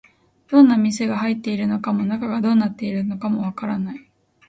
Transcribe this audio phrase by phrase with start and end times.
[0.49, 4.09] どんな店が入っているのかも、中がどうなっているのかもわからない